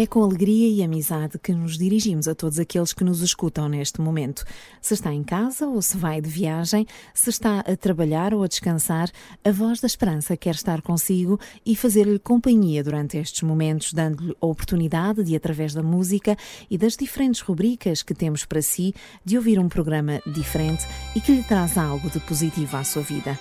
[0.00, 4.00] É com alegria e amizade que nos dirigimos a todos aqueles que nos escutam neste
[4.00, 4.44] momento.
[4.80, 8.46] Se está em casa ou se vai de viagem, se está a trabalhar ou a
[8.46, 9.10] descansar,
[9.44, 14.46] a Voz da Esperança quer estar consigo e fazer-lhe companhia durante estes momentos, dando-lhe a
[14.46, 16.36] oportunidade de, através da música
[16.70, 21.32] e das diferentes rubricas que temos para si, de ouvir um programa diferente e que
[21.32, 23.36] lhe traz algo de positivo à sua vida.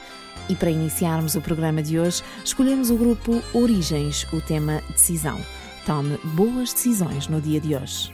[0.49, 5.39] E para iniciarmos o programa de hoje, escolhemos o grupo Origens, o tema Decisão.
[5.87, 8.13] Tome boas decisões no dia de hoje.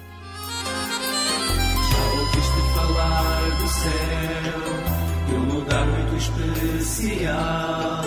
[1.89, 4.61] Já ouviste falar do céu,
[5.27, 8.03] de um lugar muito especial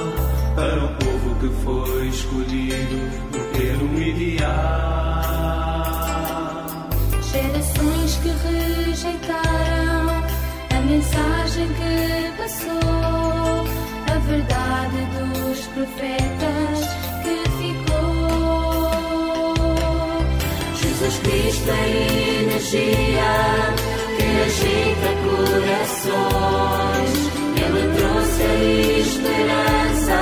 [0.55, 4.47] para um povo que foi escolhido por ter um ideal.
[7.33, 10.22] Gerações que rejeitaram
[10.70, 13.67] a mensagem que passou,
[14.14, 16.87] a verdade dos profetas
[17.25, 17.56] que
[21.07, 23.33] Jesus Cristo é energia
[24.17, 25.11] que agita
[26.03, 27.12] corações.
[27.62, 28.55] Ele trouxe a
[28.99, 30.19] esperança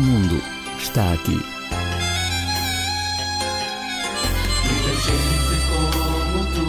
[0.00, 0.42] do mundo
[0.78, 1.38] está aqui.
[4.64, 6.68] Muita gente como tu,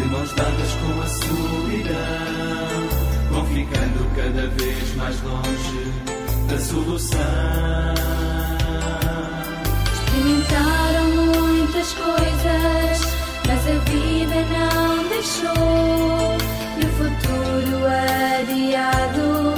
[0.00, 2.88] de mãos dadas com a solidão,
[3.30, 5.92] vão ficando cada vez mais longe
[6.48, 7.18] da solução.
[9.92, 13.00] Experimentaram muitas coisas,
[13.46, 16.38] mas a vida não deixou.
[16.78, 17.76] E o futuro
[18.40, 19.51] adiado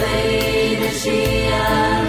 [0.00, 1.99] Cristo é energia que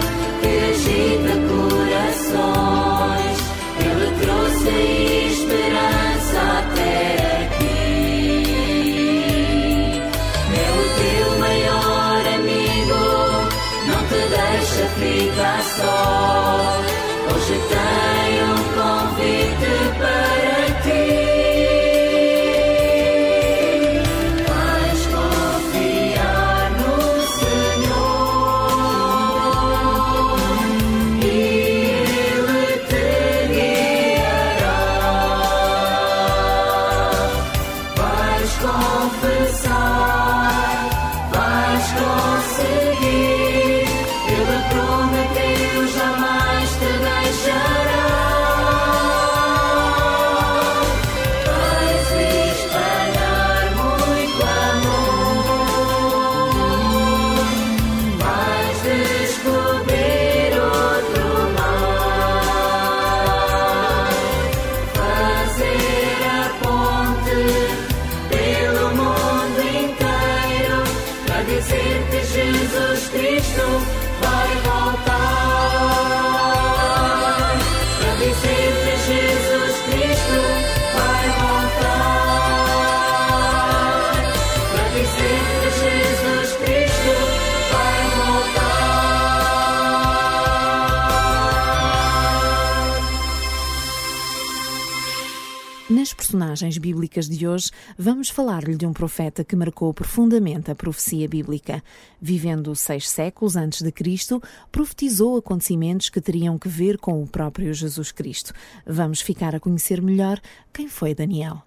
[96.52, 101.82] personagens bíblicas de hoje, vamos falar-lhe de um profeta que marcou profundamente a profecia bíblica.
[102.20, 107.72] Vivendo seis séculos antes de Cristo, profetizou acontecimentos que teriam que ver com o próprio
[107.72, 108.52] Jesus Cristo.
[108.86, 110.38] Vamos ficar a conhecer melhor
[110.72, 111.62] quem foi Daniel.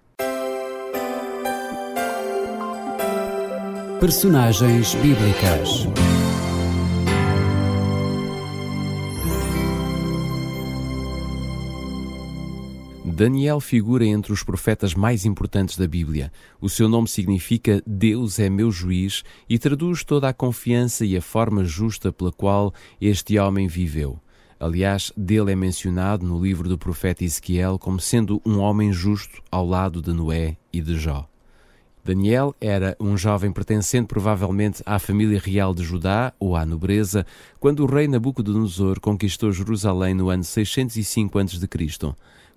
[3.98, 5.88] Personagens bíblicas.
[13.16, 16.30] Daniel figura entre os profetas mais importantes da Bíblia.
[16.60, 21.22] O seu nome significa Deus é meu juiz e traduz toda a confiança e a
[21.22, 24.20] forma justa pela qual este homem viveu.
[24.60, 29.66] Aliás, dele é mencionado no livro do profeta Ezequiel como sendo um homem justo ao
[29.66, 31.26] lado de Noé e de Jó.
[32.04, 37.24] Daniel era um jovem pertencente provavelmente à família real de Judá ou à nobreza,
[37.58, 41.66] quando o rei Nabucodonosor conquistou Jerusalém no ano 605 a.C.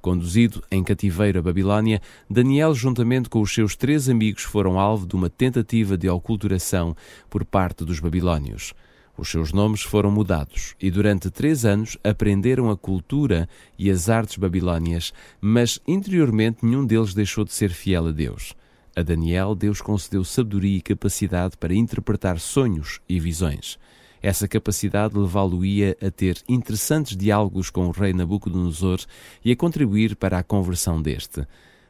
[0.01, 5.15] Conduzido em cativeiro a Babilónia, Daniel, juntamente com os seus três amigos, foram alvo de
[5.15, 6.95] uma tentativa de oculturação
[7.29, 8.73] por parte dos babilónios.
[9.17, 14.37] Os seus nomes foram mudados e durante três anos aprenderam a cultura e as artes
[14.37, 18.55] babilónias, mas interiormente nenhum deles deixou de ser fiel a Deus.
[18.95, 23.77] A Daniel, Deus concedeu sabedoria e capacidade para interpretar sonhos e visões.
[24.21, 28.99] Essa capacidade levá-lo-ia a ter interessantes diálogos com o rei Nabucodonosor
[29.43, 31.47] e a contribuir para a conversão deste.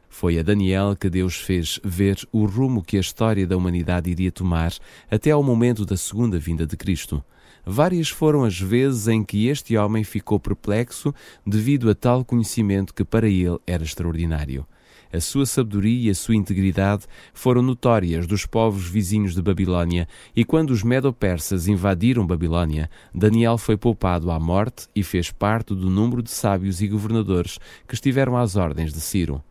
[0.08, 4.32] Foi a Daniel que Deus fez ver o rumo que a história da humanidade iria
[4.32, 4.72] tomar
[5.10, 7.24] até ao momento da segunda vinda de Cristo.
[7.64, 11.14] Várias foram as vezes em que este homem ficou perplexo
[11.46, 14.66] devido a tal conhecimento que para ele era extraordinário.
[15.12, 17.04] A sua sabedoria e a sua integridade
[17.34, 23.76] foram notórias dos povos vizinhos de Babilônia, e quando os Medo-Persas invadiram Babilônia, Daniel foi
[23.76, 27.58] poupado à morte e fez parte do número de sábios e governadores
[27.88, 29.42] que estiveram às ordens de Ciro.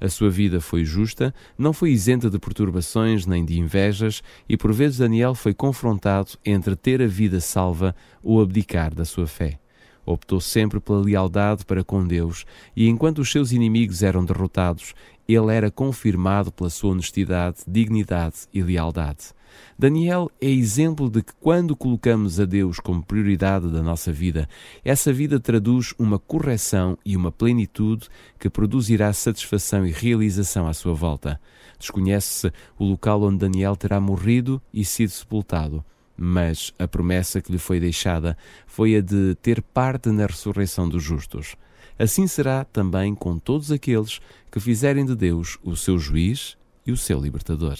[0.00, 4.72] A sua vida foi justa, não foi isenta de perturbações nem de invejas, e por
[4.72, 9.60] vezes Daniel foi confrontado entre ter a vida salva ou abdicar da sua fé.
[10.04, 12.44] Optou sempre pela lealdade para com Deus,
[12.74, 14.94] e enquanto os seus inimigos eram derrotados,
[15.28, 19.32] ele era confirmado pela sua honestidade, dignidade e lealdade.
[19.78, 24.48] Daniel é exemplo de que, quando colocamos a Deus como prioridade da nossa vida,
[24.84, 28.08] essa vida traduz uma correção e uma plenitude
[28.38, 31.40] que produzirá satisfação e realização à sua volta.
[31.78, 35.84] Desconhece-se o local onde Daniel terá morrido e sido sepultado
[36.24, 41.02] mas a promessa que lhe foi deixada foi a de ter parte na ressurreição dos
[41.02, 41.56] justos.
[41.98, 44.20] Assim será também com todos aqueles
[44.50, 47.76] que fizerem de Deus o seu juiz e o seu libertador.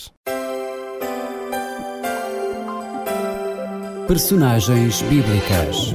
[4.08, 5.94] Personagens bíblicas.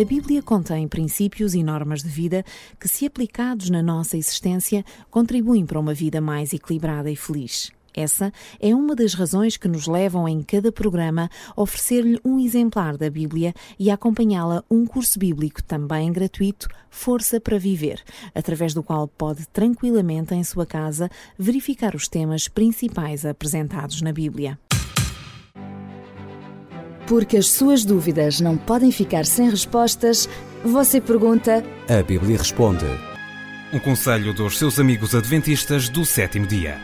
[0.00, 2.44] A Bíblia contém princípios e normas de vida
[2.78, 7.72] que, se aplicados na nossa existência, contribuem para uma vida mais equilibrada e feliz.
[7.92, 12.96] Essa é uma das razões que nos levam em cada programa a oferecer-lhe um exemplar
[12.96, 18.00] da Bíblia e acompanhá-la um curso bíblico também gratuito, Força para Viver,
[18.32, 24.56] através do qual pode tranquilamente em sua casa verificar os temas principais apresentados na Bíblia.
[27.08, 30.28] Porque as suas dúvidas não podem ficar sem respostas,
[30.62, 31.64] você pergunta.
[31.88, 32.84] A Bíblia responde.
[33.72, 36.78] Um conselho dos seus amigos adventistas do sétimo dia.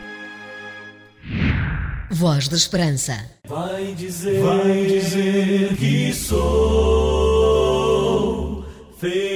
[2.09, 3.23] Voz da Esperança.
[3.47, 7.45] Vai dizer, vai dizer que sou
[8.97, 9.34] feliz.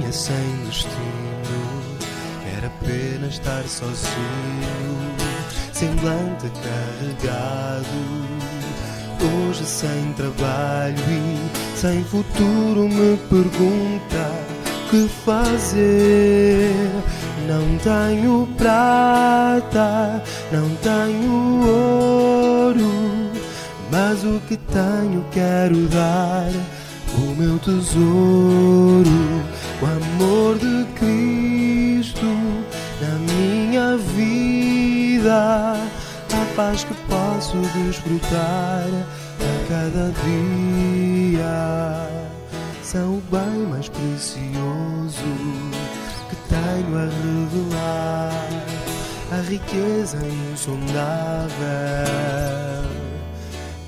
[0.00, 1.98] Caminha sem destino,
[2.42, 4.98] quer apenas estar sozinho,
[5.72, 7.86] semblante carregado
[9.22, 14.30] hoje sem trabalho e sem futuro me pergunta
[14.90, 16.72] que fazer.
[17.46, 22.90] Não tenho prata, não tenho ouro,
[23.90, 26.79] mas o que tenho quero dar.
[27.20, 29.10] O meu tesouro,
[29.82, 32.24] o amor de Cristo
[33.00, 38.86] na minha vida, a paz que posso desfrutar
[39.38, 42.08] a cada dia.
[42.82, 45.30] São o bem mais precioso
[46.30, 48.48] que tenho a revelar,
[49.30, 50.16] a riqueza
[50.52, 51.50] insondável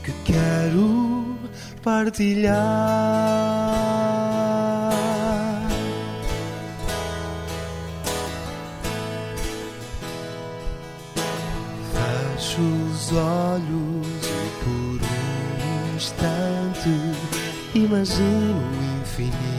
[0.04, 1.21] que quero
[1.82, 2.52] partilhar.
[11.92, 16.90] Fecho os olhos e por um instante
[17.74, 19.52] imagino o infinito.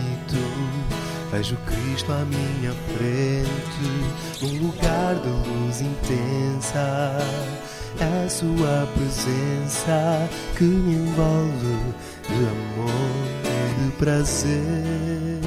[1.32, 3.90] Vejo Cristo à minha frente,
[4.42, 7.18] num lugar de luz intensa.
[8.00, 11.94] É a Sua presença que me envolve
[12.34, 12.90] de amor
[13.46, 15.40] e de prazer.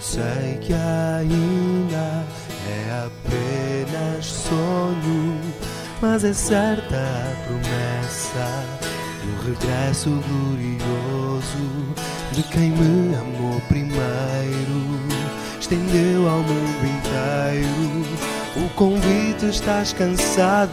[0.00, 2.24] Sei que ainda
[2.68, 5.38] é apenas sonho,
[6.00, 8.64] mas é certa a promessa
[9.22, 11.94] do regresso glorioso
[12.32, 14.04] de quem me amou primeiro.
[15.60, 18.04] Estendeu ao mundo inteiro
[18.56, 19.46] o convite.
[19.46, 20.70] Estás cansado?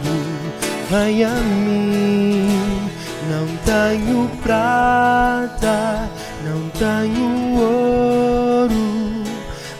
[0.90, 2.90] Vem a mim.
[3.30, 6.08] Não tenho prata,
[6.44, 9.24] não tenho ouro,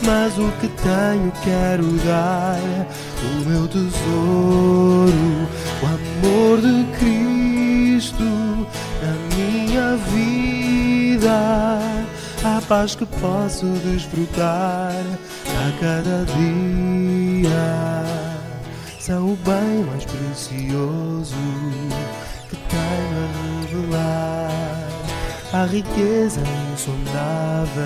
[0.05, 2.61] mas o que tenho quero dar.
[3.23, 5.49] O meu tesouro,
[5.83, 8.23] o amor de Cristo
[9.03, 11.79] na minha vida,
[12.45, 14.93] a paz que posso desfrutar
[15.49, 17.53] a cada dia.
[19.01, 21.35] São o bem mais precioso
[25.53, 26.41] a riqueza
[26.73, 27.83] insondável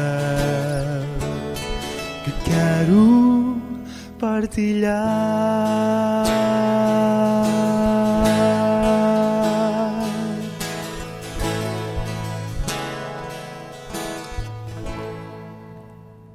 [2.24, 3.60] que quero
[4.20, 4.96] partilhar.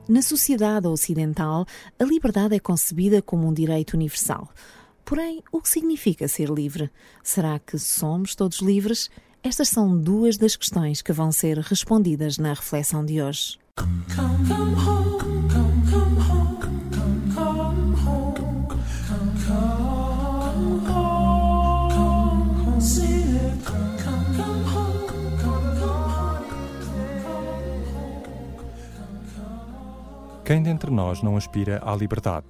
[0.10, 1.66] Na sociedade ocidental,
[1.98, 4.50] a liberdade é concebida como um direito universal.
[5.06, 6.92] Porém, o que significa ser livre?
[7.24, 9.10] Será que somos todos livres?
[9.44, 13.58] Estas são duas das questões que vão ser respondidas na reflexão de hoje.
[30.46, 32.46] Quem dentre nós não aspira à liberdade?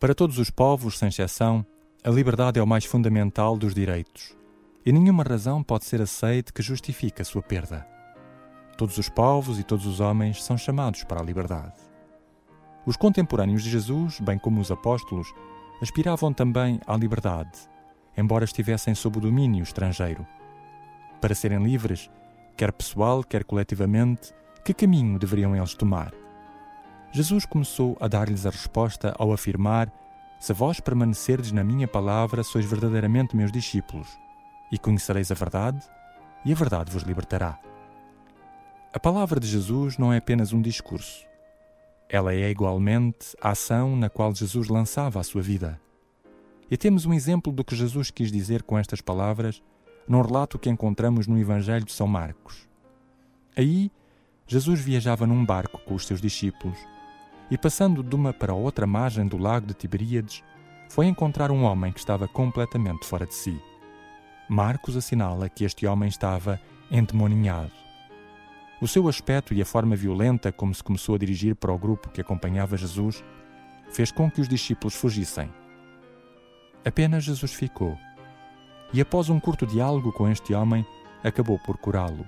[0.00, 1.64] Para todos os povos, sem exceção,
[2.02, 4.34] a liberdade é o mais fundamental dos direitos,
[4.84, 7.86] e nenhuma razão pode ser aceite que justifique a sua perda.
[8.76, 11.80] Todos os povos e todos os homens são chamados para a liberdade.
[12.84, 15.32] Os contemporâneos de Jesus, bem como os apóstolos,
[15.80, 17.58] aspiravam também à liberdade,
[18.16, 20.26] embora estivessem sob o domínio estrangeiro.
[21.20, 22.10] Para serem livres,
[22.56, 26.12] quer pessoal, quer coletivamente, que caminho deveriam eles tomar?
[27.12, 29.90] Jesus começou a dar-lhes a resposta ao afirmar:
[30.40, 34.18] Se vós permanecerdes na minha palavra, sois verdadeiramente meus discípulos,
[34.74, 35.80] e conhecereis a verdade,
[36.44, 37.60] e a verdade vos libertará.
[38.92, 41.24] A palavra de Jesus não é apenas um discurso.
[42.08, 45.80] Ela é igualmente a ação na qual Jesus lançava a sua vida.
[46.68, 49.62] E temos um exemplo do que Jesus quis dizer com estas palavras
[50.08, 52.68] num relato que encontramos no Evangelho de São Marcos.
[53.56, 53.92] Aí,
[54.44, 56.78] Jesus viajava num barco com os seus discípulos
[57.48, 60.42] e, passando de uma para outra margem do lago de Tiberíades,
[60.88, 63.56] foi encontrar um homem que estava completamente fora de si.
[64.48, 66.60] Marcos assinala que este homem estava
[66.90, 67.72] endemoninhado.
[68.80, 72.10] O seu aspecto e a forma violenta como se começou a dirigir para o grupo
[72.10, 73.24] que acompanhava Jesus
[73.90, 75.50] fez com que os discípulos fugissem.
[76.84, 77.96] Apenas Jesus ficou.
[78.92, 80.86] E após um curto diálogo com este homem,
[81.22, 82.26] acabou por curá-lo.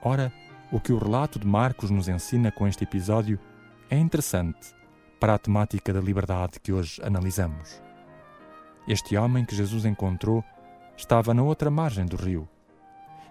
[0.00, 0.32] Ora,
[0.70, 3.38] o que o relato de Marcos nos ensina com este episódio
[3.90, 4.74] é interessante
[5.18, 7.82] para a temática da liberdade que hoje analisamos.
[8.86, 10.44] Este homem que Jesus encontrou
[10.96, 12.48] estava na outra margem do rio.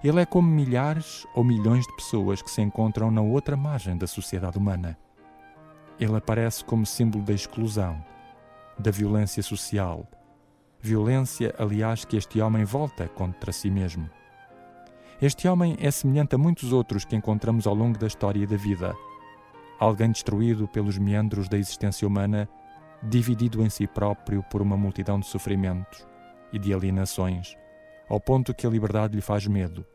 [0.03, 4.07] Ele é como milhares ou milhões de pessoas que se encontram na outra margem da
[4.07, 4.97] sociedade humana.
[5.99, 8.03] Ele aparece como símbolo da exclusão,
[8.79, 10.07] da violência social.
[10.79, 14.09] Violência, aliás, que este homem volta contra si mesmo.
[15.21, 18.95] Este homem é semelhante a muitos outros que encontramos ao longo da história da vida.
[19.79, 22.49] Alguém destruído pelos meandros da existência humana,
[23.03, 26.10] dividido em si próprio por uma multidão de sofrimentos
[26.51, 27.55] e de alienações,
[28.09, 29.85] ao ponto que a liberdade lhe faz medo,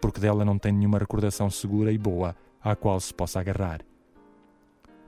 [0.00, 3.80] porque dela não tem nenhuma recordação segura e boa à qual se possa agarrar.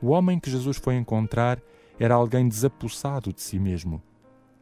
[0.00, 1.60] O homem que Jesus foi encontrar
[1.98, 4.02] era alguém desapossado de si mesmo,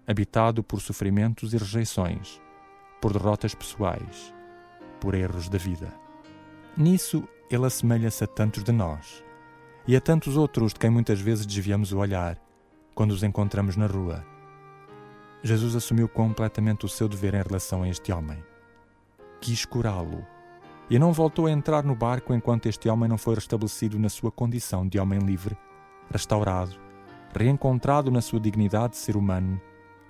[0.07, 2.41] habitado por sofrimentos e rejeições,
[3.01, 4.33] por derrotas pessoais,
[5.01, 5.93] por erros da vida.
[6.77, 9.25] Nisso, ele assemelha-se a tantos de nós
[9.87, 12.39] e a tantos outros de quem muitas vezes desviamos o olhar
[12.95, 14.34] quando os encontramos na rua.
[15.47, 18.43] Jesus assumiu completamente o seu dever em relação a este homem.
[19.43, 20.27] Quis curá-lo
[20.89, 24.33] e não voltou a entrar no barco enquanto este homem não foi restabelecido na sua
[24.33, 25.55] condição de homem livre,
[26.11, 26.75] restaurado,
[27.37, 29.61] reencontrado na sua dignidade de ser humano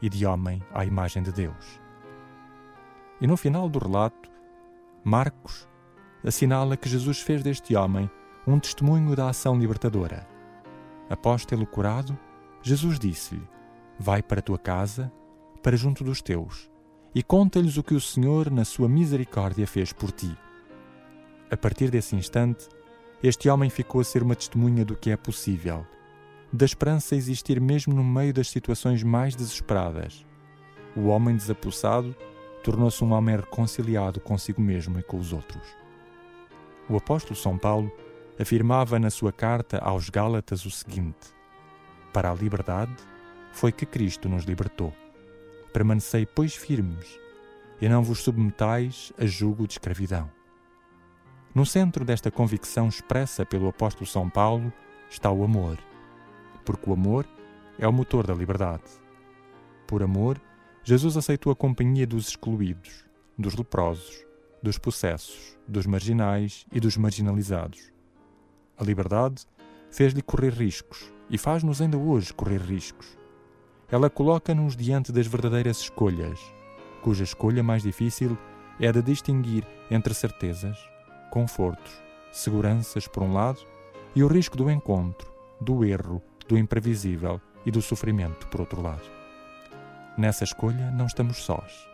[0.01, 1.81] e de homem à imagem de Deus.
[3.21, 4.31] E no final do relato,
[5.03, 5.69] Marcos
[6.25, 8.09] assinala que Jesus fez deste homem
[8.47, 10.29] um testemunho da ação libertadora.
[11.11, 12.17] Após tê-lo curado,
[12.63, 13.49] Jesus disse-lhe:
[13.99, 15.13] Vai para a tua casa,
[15.65, 16.71] para junto dos teus,
[17.15, 20.37] e conta-lhes o que o Senhor, na sua misericórdia, fez por ti.
[21.51, 22.69] A partir desse instante,
[23.23, 25.87] este homem ficou a ser uma testemunha do que é possível,
[26.53, 30.27] da esperança existir mesmo no meio das situações mais desesperadas.
[30.95, 32.15] O homem desapossado
[32.63, 35.67] tornou-se um homem reconciliado consigo mesmo e com os outros.
[36.91, 37.91] O apóstolo São Paulo
[38.39, 41.35] afirmava na sua carta aos Gálatas o seguinte:
[42.13, 42.95] Para a liberdade
[43.51, 44.93] foi que Cristo nos libertou.
[45.75, 47.19] Permanecei, pois, firmes,
[47.81, 50.31] e não vos submetais a jugo de escravidão.
[51.53, 54.73] No centro desta convicção expressa pelo apóstolo São Paulo
[55.11, 55.77] está o amor,
[56.65, 57.27] porque o amor
[57.77, 58.85] é o motor da liberdade.
[59.85, 60.41] Por amor,
[60.85, 63.05] Jesus aceitou a companhia dos excluídos,
[63.37, 64.25] dos leprosos,
[64.63, 67.91] dos possessos, dos marginais e dos marginalizados.
[68.79, 69.45] A liberdade
[69.91, 73.24] fez-lhe correr riscos e faz-nos ainda hoje correr riscos.
[73.91, 76.41] Ela coloca-nos diante das verdadeiras escolhas,
[77.03, 78.37] cuja escolha mais difícil
[78.81, 80.79] é a de distinguir entre certezas,
[81.31, 81.93] confortos,
[82.33, 83.61] seguranças por um lado
[84.15, 89.03] e o risco do encontro, do erro, do imprevisível e do sofrimento por outro lado.
[90.17, 91.89] Nessa escolha não estamos sós.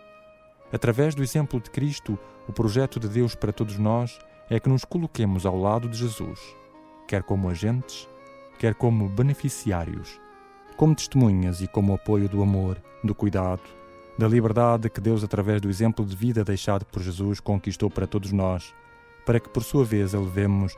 [0.73, 4.85] Através do exemplo de Cristo, o projeto de Deus para todos nós é que nos
[4.85, 6.41] coloquemos ao lado de Jesus,
[7.09, 8.09] quer como agentes,
[8.59, 10.21] quer como beneficiários,
[10.81, 13.61] como testemunhas e como apoio do amor, do cuidado,
[14.17, 18.33] da liberdade que Deus, através do exemplo de vida deixado por Jesus, conquistou para todos
[18.33, 18.75] nós,
[19.27, 20.75] para que por sua vez a levemos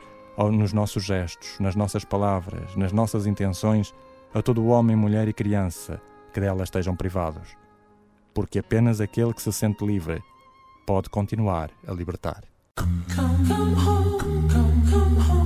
[0.51, 3.95] nos nossos gestos, nas nossas palavras, nas nossas intenções,
[4.33, 6.01] a todo homem, mulher e criança
[6.33, 7.55] que dela estejam privados,
[8.33, 10.21] porque apenas aquele que se sente livre
[10.85, 12.43] pode continuar a libertar.
[12.75, 15.42] Come, come home,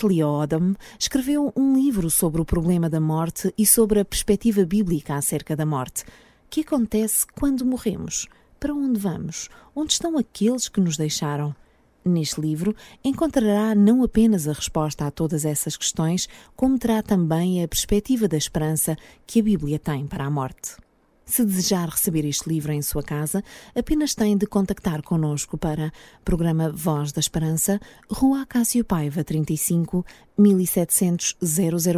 [0.00, 5.16] Robert Odom escreveu um livro sobre o problema da morte e sobre a perspectiva bíblica
[5.16, 6.02] acerca da morte.
[6.02, 6.06] O
[6.50, 8.28] que acontece quando morremos?
[8.60, 9.48] Para onde vamos?
[9.74, 11.54] Onde estão aqueles que nos deixaram?
[12.04, 17.68] Neste livro encontrará não apenas a resposta a todas essas questões, como terá também a
[17.68, 20.76] perspectiva da esperança que a Bíblia tem para a morte.
[21.28, 23.44] Se desejar receber este livro em sua casa,
[23.76, 25.92] apenas tem de contactar conosco para
[26.24, 27.78] Programa Voz da Esperança,
[28.10, 30.06] Rua Cássio Paiva 35,
[30.38, 31.36] 1700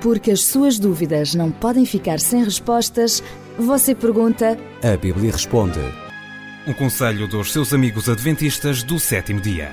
[0.00, 3.22] Porque as suas dúvidas não podem ficar sem respostas,
[3.58, 4.58] você pergunta.
[4.82, 5.80] A Bíblia responde.
[6.66, 9.70] Um conselho dos seus amigos adventistas do sétimo dia.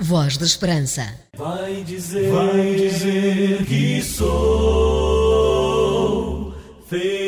[0.00, 1.14] Voz da Esperança.
[1.36, 4.34] Vai dizer, vai dizer que sou
[6.88, 7.23] feliz.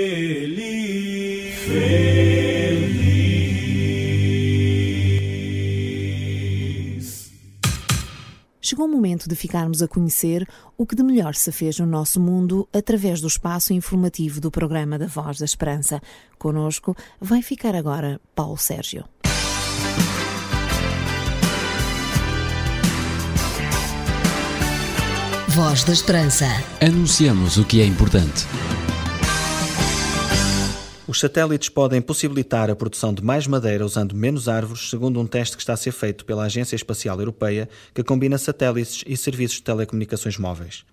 [8.68, 10.44] Chegou o momento de ficarmos a conhecer
[10.76, 14.98] o que de melhor se fez no nosso mundo através do espaço informativo do programa
[14.98, 16.02] da Voz da Esperança.
[16.36, 19.04] Conosco vai ficar agora Paulo Sérgio.
[25.50, 26.46] Voz da Esperança.
[26.84, 28.46] Anunciamos o que é importante.
[31.08, 35.56] Os satélites podem possibilitar a produção de mais madeira usando menos árvores, segundo um teste
[35.56, 39.62] que está a ser feito pela Agência Espacial Europeia, que combina satélites e serviços de
[39.62, 40.84] telecomunicações móveis.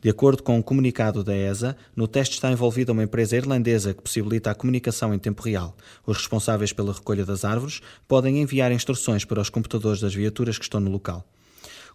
[0.00, 4.02] De acordo com um comunicado da ESA, no teste está envolvida uma empresa irlandesa que
[4.02, 5.76] possibilita a comunicação em tempo real.
[6.04, 10.64] Os responsáveis pela recolha das árvores podem enviar instruções para os computadores das viaturas que
[10.64, 11.24] estão no local.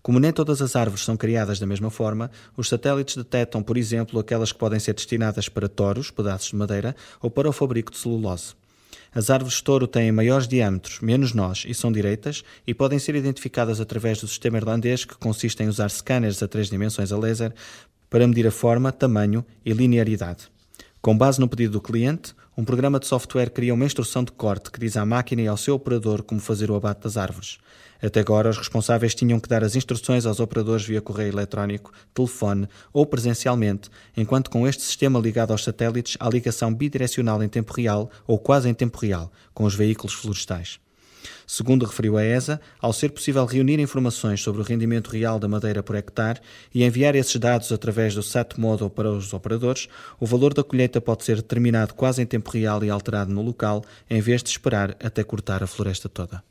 [0.08, 4.18] Como nem todas as árvores são criadas da mesma forma, os satélites detectam, por exemplo,
[4.18, 7.98] aquelas que podem ser destinadas para toros, pedaços de madeira, ou para o fabrico de
[7.98, 8.54] celulose.
[9.14, 13.16] As árvores de touro têm maiores diâmetros, menos nós e são direitas e podem ser
[13.16, 17.54] identificadas através do sistema irlandês que consiste em usar scanners a três dimensões a laser
[18.10, 20.48] para medir a forma, tamanho e linearidade.
[21.02, 24.72] Com base no pedido do cliente, um programa de software cria uma instrução de corte
[24.72, 27.60] que diz à máquina e ao seu operador como fazer o abate das árvores.
[28.02, 32.68] Até agora, os responsáveis tinham que dar as instruções aos operadores via correio eletrónico, telefone
[32.94, 38.10] ou presencialmente, enquanto com este sistema ligado aos satélites há ligação bidirecional em tempo real
[38.26, 40.80] ou quase em tempo real com os veículos florestais.
[41.46, 45.82] Segundo referiu a ESA, ao ser possível reunir informações sobre o rendimento real da madeira
[45.82, 46.42] por hectare
[46.74, 49.88] e enviar esses dados através do SAT Model para os operadores,
[50.20, 53.84] o valor da colheita pode ser determinado quase em tempo real e alterado no local,
[54.10, 56.44] em vez de esperar até cortar a floresta toda.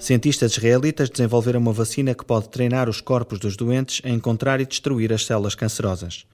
[0.00, 4.64] Cientistas israelitas desenvolveram uma vacina que pode treinar os corpos dos doentes a encontrar e
[4.64, 6.24] destruir as células cancerosas.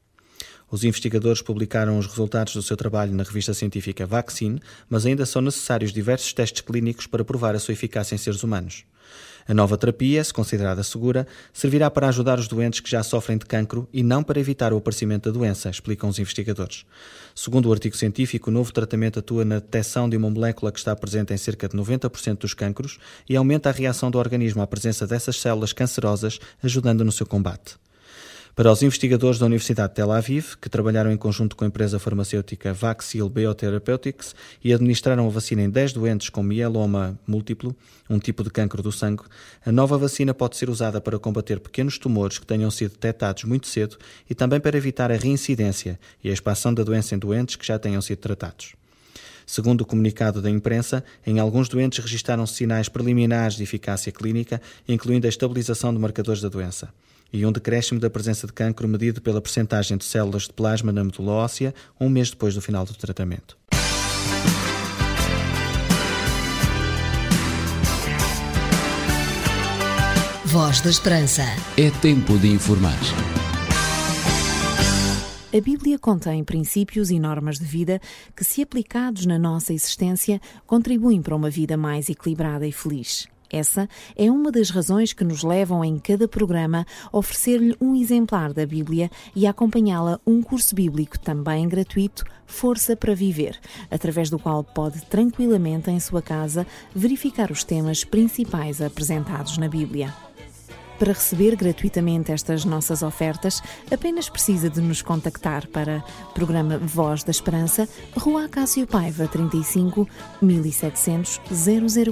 [0.71, 5.43] Os investigadores publicaram os resultados do seu trabalho na revista científica Vaccine, mas ainda são
[5.43, 8.85] necessários diversos testes clínicos para provar a sua eficácia em seres humanos.
[9.49, 13.47] A nova terapia, se considerada segura, servirá para ajudar os doentes que já sofrem de
[13.47, 16.85] cancro e não para evitar o aparecimento da doença, explicam os investigadores.
[17.35, 20.97] Segundo o artigo científico, o novo tratamento atua na detecção de uma molécula que está
[20.97, 25.07] presente em cerca de 90% dos cancros e aumenta a reação do organismo à presença
[25.07, 27.77] dessas células cancerosas, ajudando no seu combate.
[28.57, 31.99] Para os investigadores da Universidade de Tel Aviv, que trabalharam em conjunto com a empresa
[31.99, 37.77] farmacêutica Vaxil Biotherapeutics e administraram a vacina em 10 doentes com mieloma múltiplo,
[38.09, 39.25] um tipo de cancro do sangue,
[39.63, 43.67] a nova vacina pode ser usada para combater pequenos tumores que tenham sido detectados muito
[43.67, 47.67] cedo e também para evitar a reincidência e a expansão da doença em doentes que
[47.67, 48.73] já tenham sido tratados.
[49.45, 55.27] Segundo o comunicado da imprensa, em alguns doentes registaram-se sinais preliminares de eficácia clínica, incluindo
[55.27, 56.89] a estabilização de marcadores da doença
[57.33, 61.05] e um decréscimo da presença de cancro medido pela percentagem de células de plasma na
[61.05, 63.57] medula óssea um mês depois do final do tratamento.
[70.45, 71.43] Voz da Esperança.
[71.77, 72.99] É tempo de informar.
[75.57, 78.01] A Bíblia contém princípios e normas de vida
[78.35, 83.27] que, se aplicados na nossa existência, contribuem para uma vida mais equilibrada e feliz.
[83.51, 88.53] Essa é uma das razões que nos levam em cada programa a oferecer-lhe um exemplar
[88.53, 93.59] da Bíblia e acompanhá-la um curso bíblico também gratuito, Força para Viver,
[93.91, 100.26] através do qual pode tranquilamente em sua casa verificar os temas principais apresentados na Bíblia.
[100.99, 106.03] Para receber gratuitamente estas nossas ofertas, apenas precisa de nos contactar para
[106.35, 110.09] programa Voz da Esperança, Rua Acácio Paiva, 35
[110.41, 111.43] 1700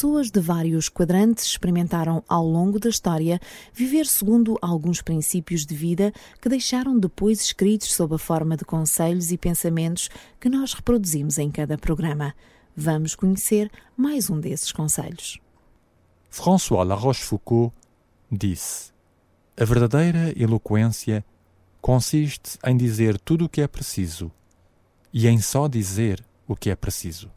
[0.01, 3.39] pessoas de vários quadrantes experimentaram ao longo da história
[3.71, 6.11] viver segundo alguns princípios de vida
[6.41, 10.09] que deixaram depois escritos sob a forma de conselhos e pensamentos
[10.39, 12.33] que nós reproduzimos em cada programa.
[12.75, 15.39] Vamos conhecer mais um desses conselhos.
[16.31, 17.71] François La Rochefoucauld
[18.31, 18.91] disse:
[19.55, 21.23] A verdadeira eloquência
[21.79, 24.31] consiste em dizer tudo o que é preciso
[25.13, 27.29] e em só dizer o que é preciso.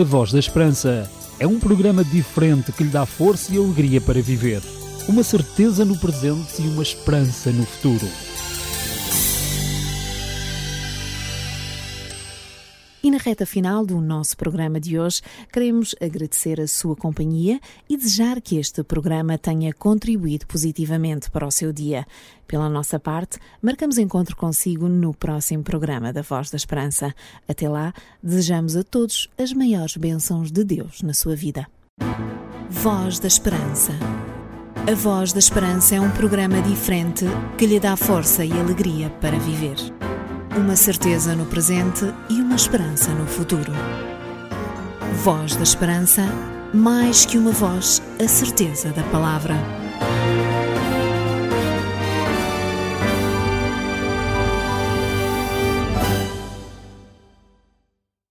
[0.00, 4.22] A Voz da Esperança é um programa diferente que lhe dá força e alegria para
[4.22, 4.62] viver,
[5.06, 8.08] uma certeza no presente e uma esperança no futuro.
[13.02, 17.58] E na reta final do nosso programa de hoje, queremos agradecer a sua companhia
[17.88, 22.06] e desejar que este programa tenha contribuído positivamente para o seu dia.
[22.46, 27.14] Pela nossa parte, marcamos encontro consigo no próximo programa da Voz da Esperança.
[27.48, 31.66] Até lá, desejamos a todos as maiores bênçãos de Deus na sua vida.
[32.68, 33.92] Voz da Esperança.
[34.86, 37.24] A Voz da Esperança é um programa diferente
[37.56, 39.76] que lhe dá força e alegria para viver
[40.56, 43.72] uma certeza no presente e uma esperança no futuro.
[45.22, 46.22] Voz da Esperança,
[46.74, 49.79] mais que uma voz, a certeza da palavra.